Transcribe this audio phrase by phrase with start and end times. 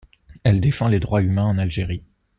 [0.43, 2.01] Elle défend les droits humains en Algérie.